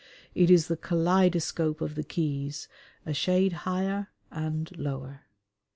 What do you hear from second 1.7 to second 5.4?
of the quays, a shade higher and... lower.